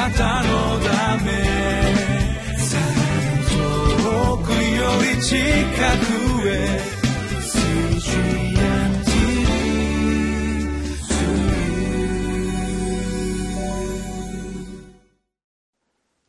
[0.00, 1.30] なたのため
[3.50, 6.80] 遠くより近くへ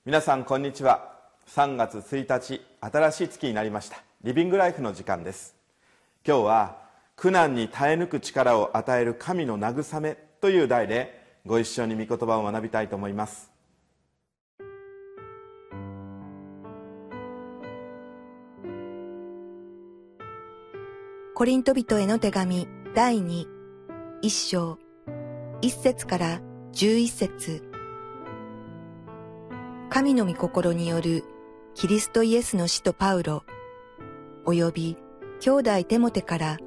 [0.03, 1.21] 皆さんこんにちは。
[1.47, 4.03] 3月1日新しい月になりました。
[4.21, 5.55] リビングライフの時間です。
[6.27, 6.77] 今日は
[7.15, 13.50] 苦難に耐え抜く力を与える神の慰めという題でご一緒に御言葉を学びたいと思います。
[21.41, 23.47] コリント人への手紙第2
[24.21, 24.77] 一章。
[25.61, 26.39] 一節から
[26.71, 27.63] 十一節。
[29.89, 31.23] 神の御心による
[31.73, 33.43] キリストイエスの使徒パウロ、
[34.45, 34.97] 及び
[35.39, 36.57] 兄弟テモテから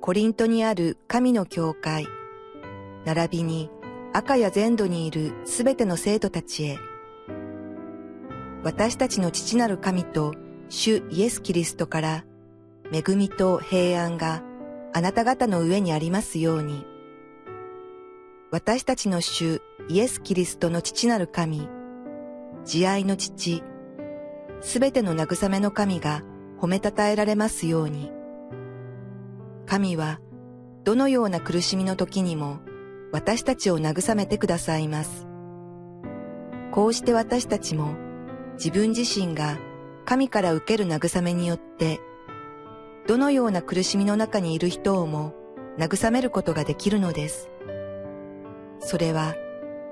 [0.00, 2.06] コリントにある神の教会、
[3.04, 3.68] 並びに
[4.12, 6.78] 赤や全土にいるすべての生徒たちへ、
[8.62, 10.34] 私たちの父なる神と
[10.68, 12.24] 主イエス・キリストから
[12.92, 14.42] 恵みと平安が
[14.92, 16.86] あなた方の上にありますように。
[18.50, 21.68] 私たちの主イエス・キリストの父なる神、
[22.64, 23.62] 慈愛の父、
[24.60, 26.22] すべての慰めの神が
[26.60, 28.12] 褒めたたえられますように。
[29.66, 30.20] 神は、
[30.84, 32.60] どのような苦しみの時にも、
[33.12, 35.26] 私たちを慰めてくださいます。
[36.72, 37.94] こうして私たちも、
[38.54, 39.58] 自分自身が
[40.04, 42.00] 神から受ける慰めによって、
[43.10, 45.34] どのような苦しみの中にいる人をも
[45.76, 47.50] 慰めることができるのです。
[48.78, 49.34] それは、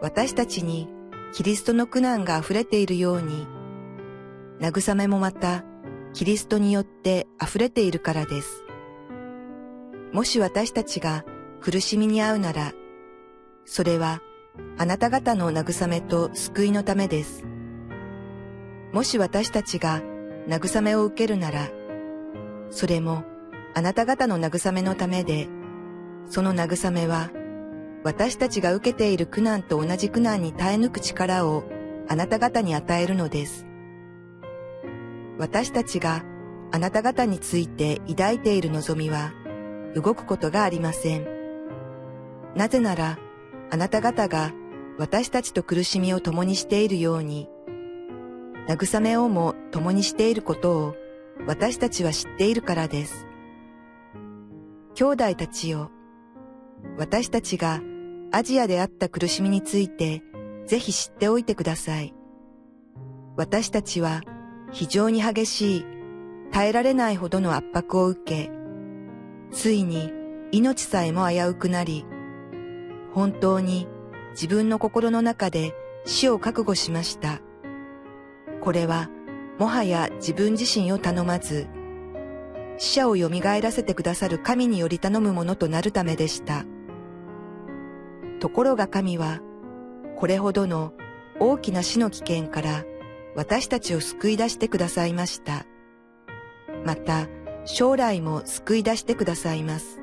[0.00, 0.88] 私たちに
[1.32, 3.48] キリストの苦難が溢れているように、
[4.60, 5.64] 慰めもまた
[6.14, 8.62] キリストによって溢れているからです。
[10.12, 11.24] もし私たちが
[11.60, 12.72] 苦しみに遭うなら、
[13.64, 14.22] それは
[14.76, 17.44] あなた方の慰めと救いのためです。
[18.92, 20.02] もし私たちが
[20.46, 21.68] 慰めを受けるなら、
[22.70, 23.24] それも
[23.74, 25.48] あなた方の慰めのためで、
[26.28, 27.30] その慰めは
[28.04, 31.64] 私たちが受けている苦難と同じ苦難に耐え抜く力を
[32.08, 33.66] あなた方に与えるのです。
[35.38, 36.24] 私たちが
[36.72, 39.32] あなた方について抱いている望みは
[39.94, 41.26] 動くことがありません。
[42.54, 43.18] なぜなら
[43.70, 44.52] あなた方が
[44.98, 47.48] 私たちと苦しみを共にしているように、
[48.66, 50.96] 慰めをも共にしていることを
[51.46, 53.26] 私たちは知っているからです。
[54.94, 55.90] 兄弟たちよ、
[56.96, 57.80] 私たちが
[58.32, 60.22] アジアであった苦しみについて
[60.66, 62.14] ぜひ知っておいてください。
[63.36, 64.20] 私たちは
[64.72, 65.86] 非常に激しい
[66.50, 68.50] 耐えられないほどの圧迫を受け、
[69.50, 70.12] ついに
[70.52, 72.04] 命さえも危うくなり、
[73.14, 73.86] 本当に
[74.32, 75.74] 自分の心の中で
[76.04, 77.40] 死を覚悟しました。
[78.60, 79.08] これは
[79.58, 81.66] もはや自分自身を頼まず、
[82.78, 86.64] 死者を蘇らせてくださる神により頼むものとなるためでした。
[88.38, 89.40] ところが神は、
[90.16, 90.92] これほどの
[91.40, 92.84] 大きな死の危険から
[93.34, 95.66] 私たちを救い出してくださいました。
[96.84, 97.26] また、
[97.64, 100.00] 将来も救い出してくださいます。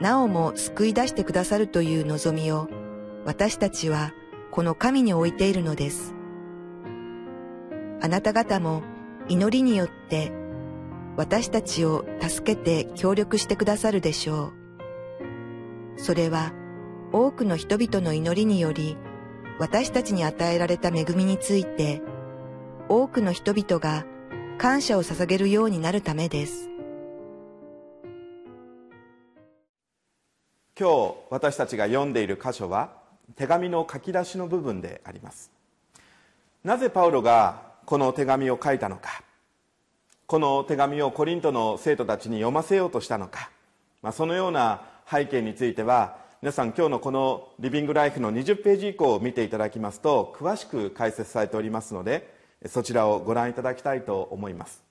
[0.00, 2.68] なおも救い出してくださるという望みを
[3.24, 4.12] 私たちは
[4.50, 6.17] この神に置いているのです。
[8.00, 8.82] あなた方も
[9.28, 10.32] 祈りによって
[11.16, 14.58] 私たちを助けて協力してくださるでしょう。
[15.98, 16.52] それは
[17.12, 18.96] 多くの人々の祈りにより
[19.58, 22.00] 私たちに与えられた恵みについて
[22.88, 24.06] 多くの人々が
[24.56, 26.70] 感謝を捧げるようになるためです
[30.78, 32.92] 今日私たちが読んでいる箇所は
[33.34, 35.50] 手紙の書き出しの部分であります
[36.62, 39.22] なぜパウロがこの手紙を書いたのか？
[40.26, 43.48] この手紙をコリントの生徒たちに読ませようとしたのか、
[44.02, 52.30] まあ、そのような背景については皆さん今日のこのリビングライフの20ページ以降を見ていただきますと詳しく解説されておりますので
[52.66, 54.84] そちらをご覧いただきたいと思います。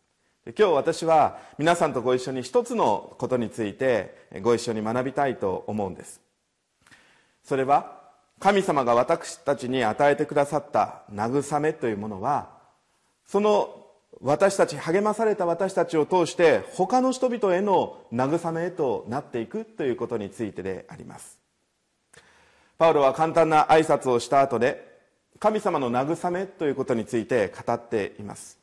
[0.58, 6.20] 今日私は皆さんとご一緒に一つのことについてご一緒に学びたいと思うんです。
[7.44, 7.96] それは
[8.40, 12.57] 神様が私たちに与えてくださった慰めというものは
[13.28, 13.86] その
[14.22, 21.38] 私たち励まされた私たちを通して他の人々への慰めへとなっていくということについてであります。
[22.78, 24.88] パウロは簡単な挨拶をした後で
[25.40, 28.58] 神様の慰めということについて語っています。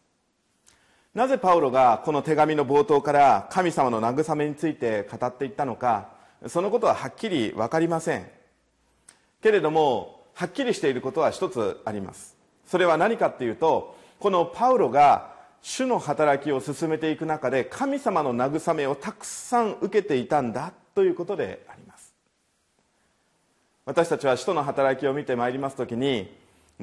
[1.14, 6.08] なぜパウロがこの手紙の冒頭から神様の慰めについて語っていったのか
[6.48, 8.26] そのことははっきり分かりません。
[9.42, 12.36] けれどもはっきりしていることは一つあります。
[12.66, 22.14] それは何かっていうとこのパウロが主の働きを進めていく中で神様の慰めをたくさん受けていたんだということであります。
[23.86, 26.34] 私たちは使徒の働きを見てまいります時に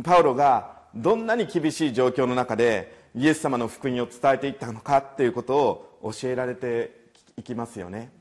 [0.03, 5.57] パウロがどんなに厳しい状況の中でイエス様の福音を伝えていったのかということ
[6.01, 6.91] を教えられて
[7.37, 8.11] いきますよね。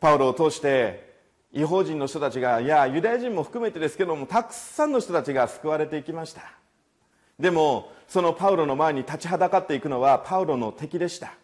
[0.00, 1.14] パウロを通して
[1.52, 6.42] 違法人の人たちがいやユダヤ人も含めてですけどもたくさんの人たちが救われていきました。
[7.38, 11.34] でもそのパウロの前に立ちはだかっていくのはパウロの敵でした。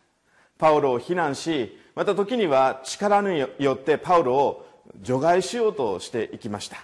[0.58, 4.66] パウロを非難しまた時には力によってパウロを
[5.00, 6.76] 除外しようとしていきました。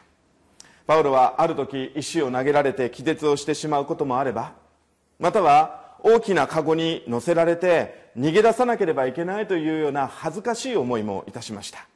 [0.86, 4.52] パウロはある時石を投げられて気絶をしてしまうこともあれば
[5.18, 11.86] または大きな籠に乗せられて逃げ出さなければいけないというような恥ずかしい思いもいたしました。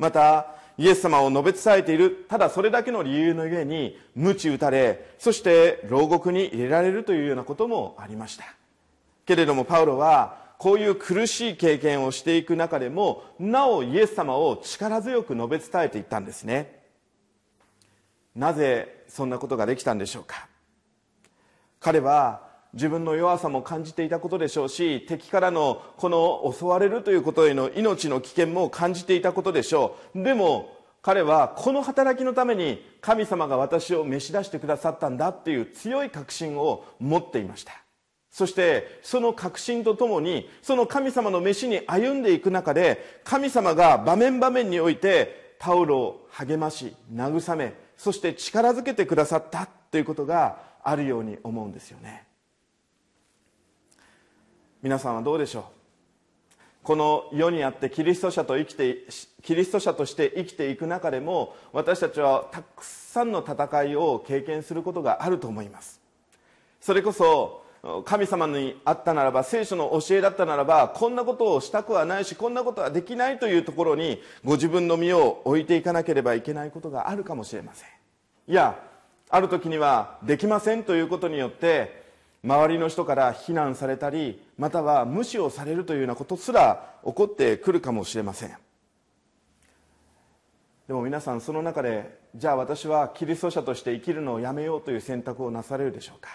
[0.00, 8.44] またイエス様を述べ伝えているただそれだけの理由の上に鞭打たれそして牢獄に入れられるというようなこともありました。
[9.26, 16.80] けれどもパウロはこういう苦しい経験をしていく中でもなおイエス様を力強く述べ伝えていったんですね。
[18.34, 20.48] なぜそんなことができたんでしょうか。
[21.78, 30.22] 彼は自分の弱さも感じていたことでしょうし敵からのこの襲われるということへの命の危険も感じていたことでしょう。
[30.22, 37.72] でも彼はこの働きのために神様が私を召し出してくださったんだっていう強い確信を持っていました。
[38.30, 52.29] そしてその確信とともにその神様の召しに歩んでいく中で神様が場面場面においてパウロを励まし慰めそして力づけてくださったということがあるように思うんですよね。
[54.82, 55.62] 皆さんはどうでしょう？
[56.82, 59.04] この世にあってキリスト者と生きて
[59.42, 66.00] キリスト者として生きていく中でも私たちはたくさんの戦いを経験することがあると思います。
[66.80, 67.62] それこそ
[68.06, 77.88] 神様にあったならば聖書の教えだったならばこんなことをしたくはないしこんなことはできないというところにご自分の身を置いていかなければいけないことがあるかもしれません。
[78.48, 78.82] いや
[79.28, 82.00] ある時にはできませんということによって
[82.42, 88.56] 周りの人から非難されたりまたは無視をされるというようなことすら起こってくるかもしれません。
[90.88, 96.30] でも皆さんその中でじゃあ私はキリスト者として生きるのをやめようという選択をなされるでしょうか。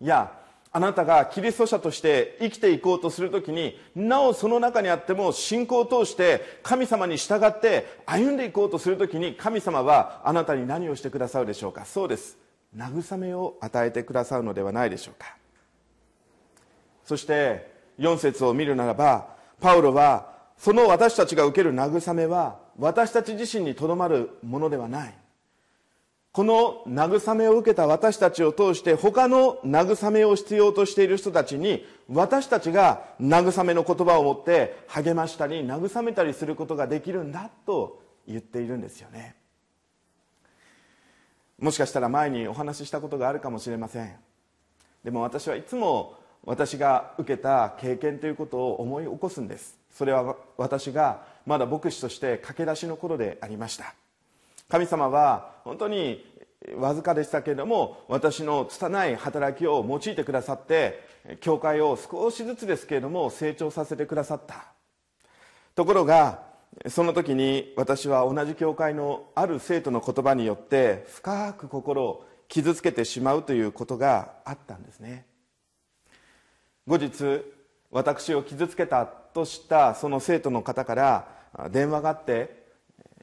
[0.00, 0.32] いや
[0.72, 11.84] あなたがキリスト者として生きていこうとするときになおその中にあっても信仰を通して神様に従って歩んでいこうとするときに神様はあなたに何をしてくださるでしょうか。
[11.84, 12.38] そうです。
[12.76, 15.36] 慰めを与えてくださるのではないでしょうか。
[17.04, 25.14] そして4節を見るならばパウロはその私たちが受ける慰めは私たち自身にとどまるものではない。
[26.32, 39.34] この慰めを受けた私たちを通して他の慰めを必要としている人たちに私たちが慰めの言葉を持って励ましたり慰めたりすることができるんだと言っているんですよね。
[41.60, 44.16] もしかしたら前にお話ししたことがあるかもしれません。
[45.04, 46.14] でも私はいつも
[46.44, 49.78] 私が受けた経験ということを思い起こすんです。
[49.92, 53.94] それは私がまだ牧師として駆け出しの頃でありました。
[54.68, 56.24] 神様は本当に
[56.76, 61.02] わずかでしたけれども私の拙い働きを用いてくださって
[61.40, 64.66] 教会を少しずつですけれども成長させてくださった。
[65.74, 66.49] ところが
[66.88, 75.26] その時に私は同じ教会のある生徒の言葉によって深く心を傷つけてしまうということがあったんですね。
[76.86, 77.42] 後日
[77.90, 81.28] 私を傷つけたとしたその生徒の方から
[81.70, 82.66] 電話があって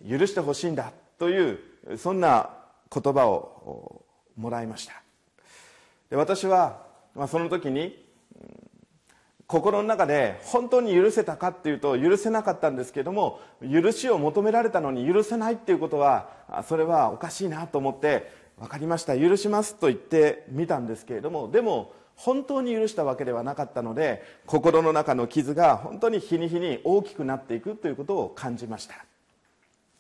[0.08, 2.50] 許してほしいんだというそんな
[2.94, 5.02] 言葉をもらいました。
[6.10, 6.86] で私は、
[7.28, 8.07] その時に
[9.48, 16.30] 心の中で本当に許せたかっていうと許せなかったんですけども許しを求められたのに許せないっていうことは
[16.68, 29.06] それはおかしいなと思って分かりました許しますと言ってみたんですけれどもでも本当に許したわけではなかったので心の中の傷が本当に日に日に大きくなっていくということを感じました。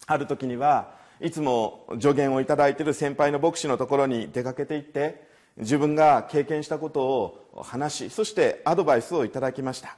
[0.07, 5.27] ある時にはいつも助言をいただいている先輩の牧師のところに出かけていって
[5.57, 9.97] 自分が経験したことを話しそしてアドバイスをいただきました。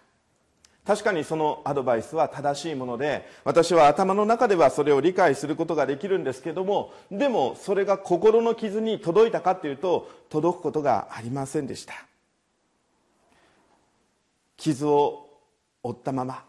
[0.86, 11.94] 確かにそのアドバイスは正しいもので私は頭の中ではそれを理解することができるんですけどもでもそれが心の傷に届いたかというと届くことがありませんでした。
[14.58, 15.30] 傷を
[15.84, 16.44] 負ったまま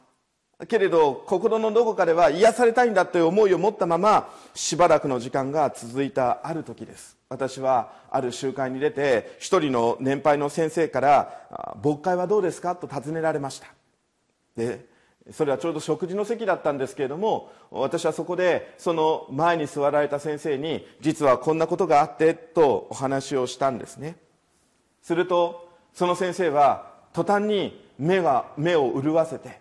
[0.68, 7.16] けれど心のどこかでは癒されたいんだという思いを持ったまましばらくの時間が続いたある時です。
[7.28, 13.68] 私はある集会に出て一人の年配の先生から「牧会はどうですか?」と尋ねられました。
[14.56, 14.88] で
[15.32, 24.16] それはちょうど食事の席だったんですけれども私はそこでその前に座られた先生に実はこんなことがあってとお話をしたんですね。
[25.02, 29.60] するとその先生は途端に目が目を潤わせて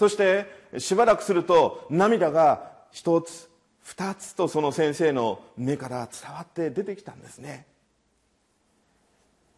[0.00, 0.46] そして
[0.78, 3.50] しばらくすると涙が一つ
[3.82, 7.66] 二つとその先生の目から伝わって出てきたんですね。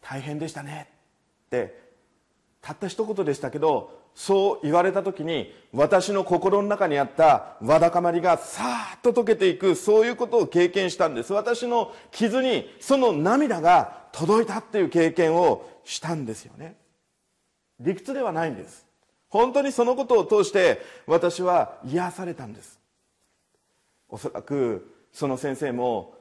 [0.01, 0.89] 大変でしたね。
[1.47, 1.81] って
[2.61, 11.33] たった一言でしたけどそう言われた時に私の心の中にあったわだかまりがさーっと溶けていくそういうことを経験したんです。
[11.33, 16.75] 私の傷にその涙が届いたっていう経験をしたんですよね。
[17.79, 18.91] 理屈ではないんです。
[19.33, 22.79] 本当にそのことを通して私は癒されたんです。
[24.11, 26.15] おそらくその先生も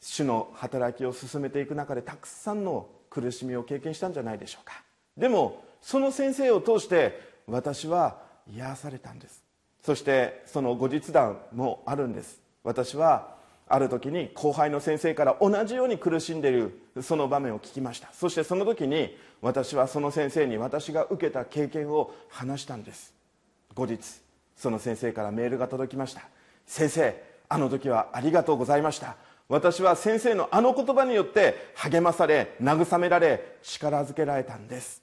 [0.00, 4.82] 主の働きを進めていく中でたくさんの苦しみを経験したんじゃないでしょうか。
[5.16, 8.18] でもその先生を通して私は
[8.52, 9.44] 癒されたんです。
[9.80, 12.40] そしてその後日談もあるんです。
[12.64, 13.37] 私は
[13.68, 18.08] ある時に後輩の先生から同じように苦しんでいるその場面を聞きました。
[18.12, 23.14] そしてその時に私はその先生に私が受けた経験を話したんです。
[23.74, 24.00] 後日
[24.56, 26.22] その先生からメールが届きました。
[26.66, 29.16] 先生あの時はありがとうございました。
[29.48, 35.02] 私は先生のあの言葉によって励まされ慰められ力づけられたんです。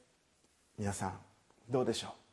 [0.77, 1.13] 皆さん
[1.69, 2.24] どうでしょう？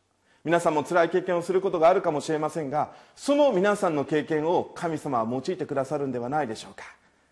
[0.44, 6.84] 皆さんも辛い経験をすることがあるかもしれませんがその皆さんの経験を神様は用いてくださるんではないでしょうか。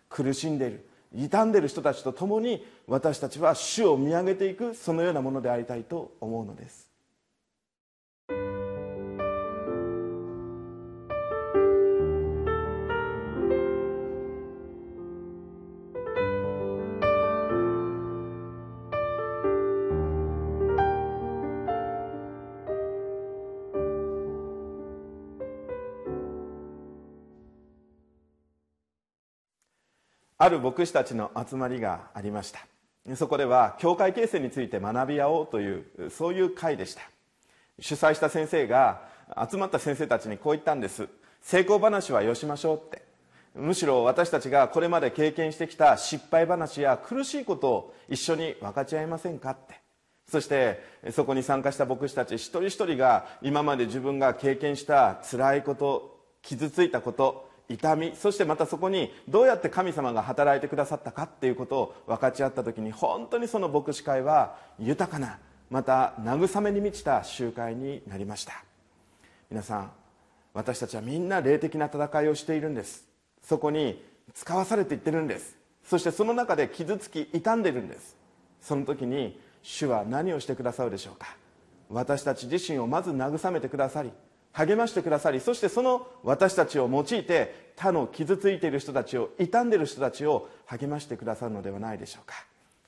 [0.09, 6.90] 苦しんでいる傷んでいる人たちと共に私たちは主を見上げていくそのようなものでありたいと思うのです。
[30.41, 32.65] ある牧師たちの集まりがありました。
[33.15, 37.03] そこでは教会形成について学び合おうというそういう会でした。
[37.79, 39.03] 主催した先生が
[39.47, 41.07] 集まった先生たちにこう言ったんです。
[41.43, 43.03] 成功話はよしましょうって。
[43.53, 49.79] むしろ私たちがこれまで経験してきた失敗話や苦しいことを一緒に分かち合いませんかって。
[50.27, 68.63] そしてそこに参加した牧師たち一人一人が今まで自分が経験した辛いこと傷ついたこと痛みそしてまたそこにどうやって神様が働いてくださったかっていうことを分かち合った時に本当にその牧師会は豊かなまた慰めに満ちた集会になりました。
[69.49, 69.91] 皆さん
[70.53, 73.07] 私たちはみんな霊的な戦いをしているんです。
[73.41, 75.55] そこに使わされていってるんです。
[75.85, 78.17] そしてその中で傷つき傷んでるんです。
[78.61, 81.37] その時に主は何をしてくださるでしょうか。
[81.91, 84.11] 私たち自身をまず慰めてくださり
[84.53, 92.35] 励ましてくださりそしてその私たちを用いて他の傷ついている人たちを傷んでいる人たちを励ましてくださるのではないでしょうか。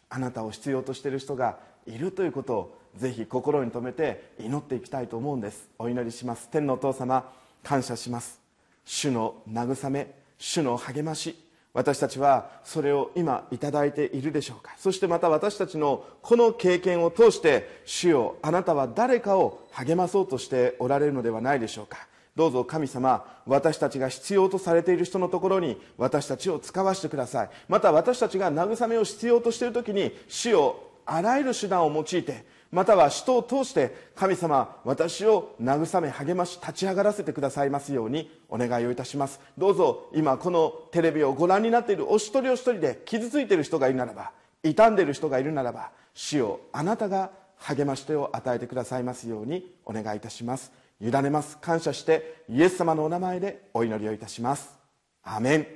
[0.10, 5.70] あなたを必要としている人がいるということをぜひ心に留めて祈っていきたいと思うんです。
[5.80, 6.50] お祈りします。
[6.50, 7.32] 天のお父様
[7.64, 8.40] 感謝します。
[8.86, 11.43] 主の慰め主の励まし
[11.74, 14.76] 私たちはそれを今いただいているでしょうか。
[14.78, 22.08] そしてまた私たちのこの経験を通して主よあなたは誰かを励まそうとしておられるのではないでしょうか。
[22.36, 27.50] どうぞ神様私たちが必要とされている人のところに私たちを使わせてください。
[27.68, 39.40] また私たちが慰めを必要としている時に主をあらゆる手段を用いてまたは人を通して神様私を慰め励まし立ち上がらせてくださいますようにお願いをいたします。
[39.60, 44.32] どうぞ今このテレビをご覧になっているお一人お一人で傷ついている人がいるならば
[44.64, 50.72] 傷んでいる人がいるならば主をあなたが励まし手を与えてくださいますようにお願いいたします。
[51.00, 51.60] 委ねます。
[51.60, 54.76] 感謝してイエス様のお名前でお祈りをいたします。
[55.22, 55.68] アメン。